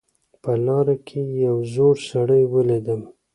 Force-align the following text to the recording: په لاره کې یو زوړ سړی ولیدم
په 0.41 0.51
لاره 0.65 0.95
کې 1.07 1.21
یو 1.45 1.57
زوړ 1.73 1.95
سړی 2.09 2.43
ولیدم 2.53 3.01